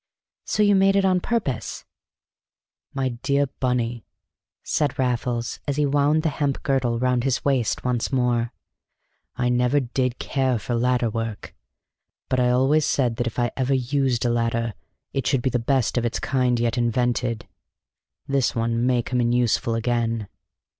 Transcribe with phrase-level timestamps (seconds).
[0.45, 1.85] "So you made it on purpose!"
[2.91, 4.03] "My dear Bunny,"
[4.63, 8.51] said Raffles, as he wound the hemp girdle round his waist once more,
[9.35, 11.53] "I never did care for ladder work,
[12.29, 14.73] but I always said that if I ever used a ladder
[15.13, 17.47] it should be the best of its kind yet invented.
[18.27, 20.27] This one may come in useful again."